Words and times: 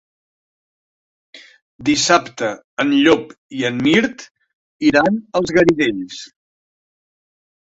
Dissabte 1.89 2.49
en 2.85 2.95
Llop 3.07 3.29
i 3.59 3.67
en 3.71 3.77
Mirt 3.89 4.25
iran 4.89 5.21
als 5.41 5.55
Garidells. 5.59 6.25